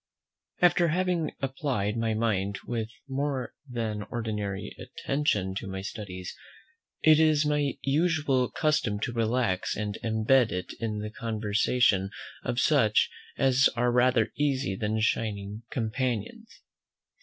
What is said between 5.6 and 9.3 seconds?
my studies, it is my usual custom to